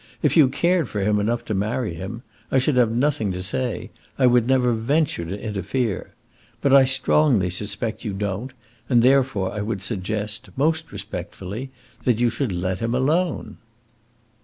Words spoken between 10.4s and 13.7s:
most respectfully, that you should let him alone."